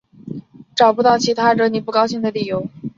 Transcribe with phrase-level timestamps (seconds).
[0.75, 2.67] 找不到其他惹你不高兴的理由